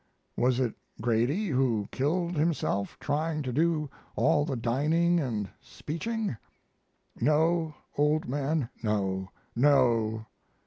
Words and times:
Was 0.35 0.59
it 0.59 0.73
Grady 0.99 1.49
who 1.49 1.87
killed 1.91 2.35
himself 2.35 2.97
trying 2.99 3.43
to 3.43 3.53
do 3.53 3.87
all 4.15 4.45
the 4.45 4.55
dining 4.55 5.19
and 5.19 5.47
speeching? 5.59 6.35
No, 7.17 7.75
old 7.95 8.27
man, 8.27 8.69
no, 8.81 9.29
no! 9.55 10.25